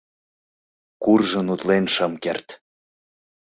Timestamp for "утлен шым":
1.53-2.13